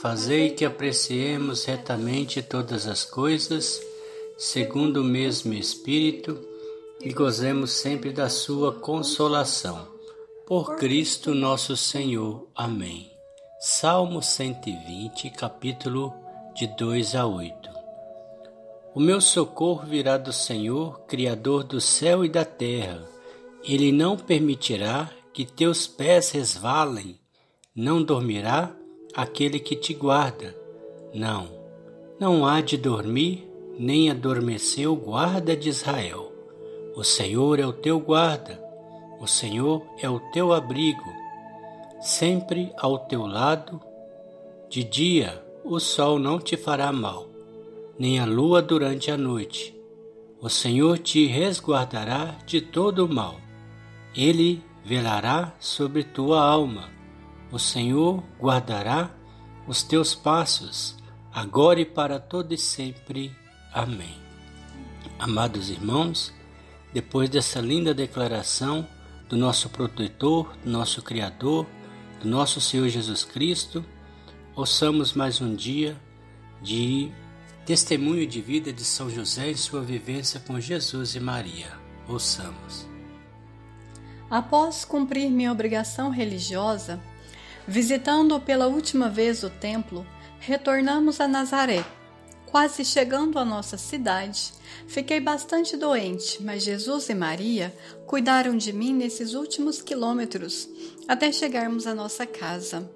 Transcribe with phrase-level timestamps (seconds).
[0.00, 3.80] Fazei que apreciemos retamente todas as coisas,
[4.36, 6.38] segundo o mesmo Espírito,
[7.00, 9.88] e gozemos sempre da Sua consolação.
[10.46, 12.46] Por Cristo nosso Senhor.
[12.54, 13.10] Amém.
[13.60, 16.12] Salmo 120, capítulo
[16.54, 17.70] de 2 a 8.
[18.94, 23.02] O meu socorro virá do Senhor, Criador do céu e da terra.
[23.62, 27.18] Ele não permitirá que teus pés resvalem,
[27.74, 28.76] não dormirá
[29.14, 30.54] aquele que te guarda.
[31.12, 31.48] Não,
[32.18, 36.32] não há de dormir, nem adormecer o guarda de Israel.
[36.96, 38.62] O Senhor é o teu guarda,
[39.20, 41.12] o Senhor é o teu abrigo,
[42.00, 43.80] sempre ao teu lado.
[44.68, 47.26] De dia o sol não te fará mal,
[47.98, 49.74] nem a lua durante a noite.
[50.40, 53.36] O Senhor te resguardará de todo o mal.
[54.14, 56.93] Ele velará sobre tua alma.
[57.54, 59.14] O Senhor guardará
[59.68, 60.96] os teus passos,
[61.32, 63.32] agora e para todo e sempre.
[63.72, 64.16] Amém.
[65.20, 66.34] Amados irmãos,
[66.92, 68.84] depois dessa linda declaração
[69.28, 71.64] do nosso protetor, do nosso Criador,
[72.20, 73.84] do nosso Senhor Jesus Cristo,
[74.56, 75.96] ouçamos mais um dia
[76.60, 77.12] de
[77.64, 81.70] testemunho de vida de São José e sua vivência com Jesus e Maria.
[82.08, 82.84] Ouçamos.
[84.28, 87.00] Após cumprir minha obrigação religiosa,
[87.66, 90.06] Visitando pela última vez o templo,
[90.38, 91.84] retornamos a Nazaré.
[92.44, 94.52] Quase chegando à nossa cidade,
[94.86, 97.74] fiquei bastante doente, mas Jesus e Maria
[98.06, 100.68] cuidaram de mim nesses últimos quilômetros
[101.08, 102.88] até chegarmos à nossa casa.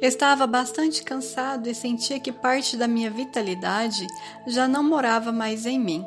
[0.00, 4.06] Estava bastante cansado e sentia que parte da minha vitalidade
[4.46, 6.04] já não morava mais em mim.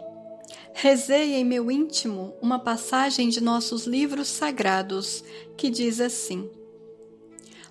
[0.73, 5.23] Rezei em meu íntimo uma passagem de nossos livros sagrados
[5.57, 6.49] que diz assim: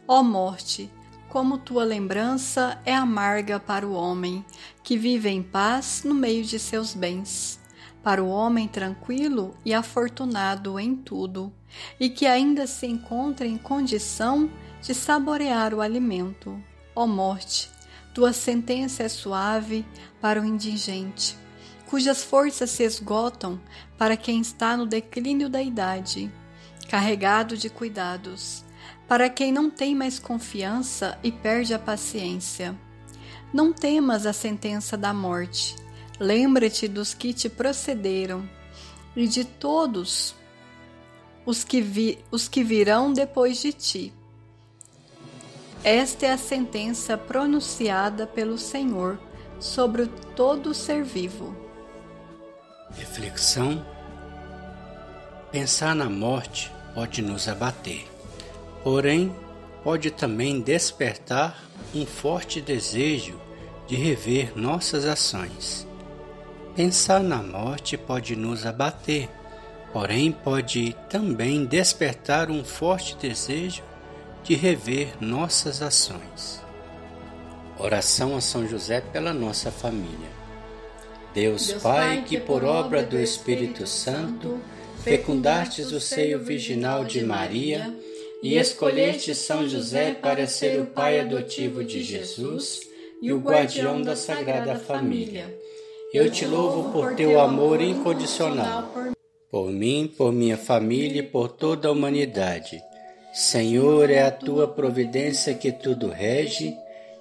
[0.06, 0.92] Ó morte,
[1.31, 4.44] como tua lembrança é amarga para o homem,
[4.82, 7.59] que vive em paz no meio de seus bens,
[8.03, 11.50] para o homem tranquilo e afortunado em tudo,
[11.98, 14.50] e que ainda se encontra em condição
[14.82, 16.62] de saborear o alimento.
[16.94, 17.71] Ó morte,
[18.12, 19.86] tua sentença é suave
[20.21, 21.34] para o indigente,
[21.86, 23.59] cujas forças se esgotam
[23.97, 26.31] para quem está no declínio da idade,
[26.91, 28.64] carregado de cuidados
[29.09, 32.75] para quem não tem mais confiança e perde a paciência.
[33.53, 35.76] Não temas a sentença da morte.
[36.19, 38.48] Lembra-te dos que te procederam
[39.15, 40.34] e de todos
[41.44, 44.12] os que, vi, os que virão depois de ti.
[45.82, 49.19] Esta é a sentença pronunciada pelo Senhor
[49.60, 51.56] sobre todo ser vivo.
[52.91, 53.84] Reflexão:
[55.50, 58.14] Pensar na morte pode nos abater
[58.84, 59.34] porém
[59.83, 61.59] pode também despertar
[61.95, 63.41] um forte desejo
[63.89, 65.87] de rever nossas ações.
[66.77, 69.28] Pensar na morte pode nos abater,
[69.91, 73.83] porém pode também despertar um forte desejo
[74.43, 76.62] de rever nossas ações.
[77.78, 80.34] Oração a São José pela nossa família.
[81.33, 84.61] Deus, Deus Pai, que por obra do Espírito Santo
[85.03, 87.93] fecundastes o seio virginal de Maria,
[88.44, 92.82] e escolheste São José para ser o pai adotivo de Jesus
[93.22, 95.59] e o guardião da Sagrada Família.
[96.12, 98.93] Eu te louvo por teu amor incondicional,
[99.50, 102.83] por mim, por minha família e por toda a humanidade.
[103.33, 106.77] Senhor, é a tua providência que tudo rege.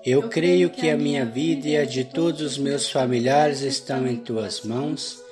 [0.06, 4.18] Eu creio que a minha vida e a de todos os meus familiares estão em
[4.18, 5.24] tuas mãos.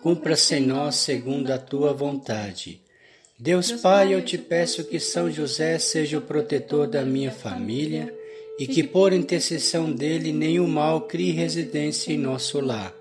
[0.00, 2.80] Cumpra-se em nós segundo a tua vontade.
[3.42, 8.14] Deus Pai, eu te peço que São José seja o protetor da minha família
[8.58, 12.92] e que por intercessão dele nenhum mal crie residência em nosso lar.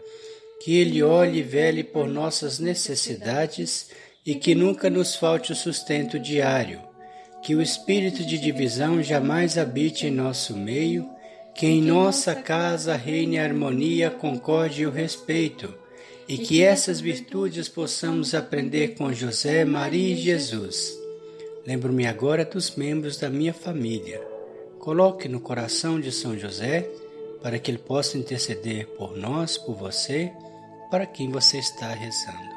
[0.64, 3.90] Que ele olhe e vele por nossas necessidades
[4.26, 6.80] e que nunca nos falte o sustento diário.
[7.44, 11.06] Que o espírito de divisão jamais habite em nosso meio,
[11.54, 15.76] que em nossa casa reine a harmonia, concórdia e o respeito
[16.30, 20.96] e que essas virtudes possamos aprender com José, Maria e Jesus.
[21.66, 24.22] Lembro-me agora dos membros da minha família.
[24.78, 26.88] coloque no coração de São José
[27.42, 30.32] para que ele possa interceder por nós, por você,
[30.92, 32.54] para quem você está rezando.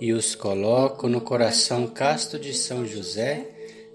[0.00, 3.46] E os coloco no coração casto de São José,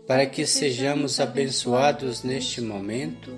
[0.07, 3.37] para que sejamos abençoados neste momento,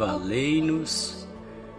[0.00, 1.26] valei-nos.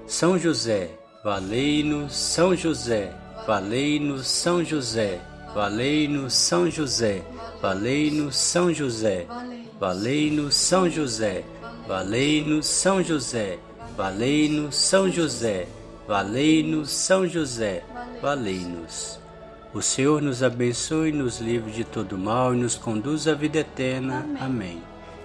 [0.06, 0.92] São José,
[1.24, 2.16] valei-nos.
[2.16, 3.12] São José,
[3.48, 4.28] valei-nos.
[4.28, 5.20] São José,
[5.54, 7.22] Valei-nos São José,
[7.60, 9.26] valei-nos São José,
[9.84, 11.44] valei-nos São José,
[11.86, 13.60] valei-nos São José,
[13.98, 15.68] valei-nos São José,
[16.08, 17.84] valei-nos São José,
[18.22, 19.20] valei-nos.
[19.74, 24.26] O Senhor nos abençoe, nos livre de todo mal e nos conduz à vida eterna.
[24.40, 24.91] Amém.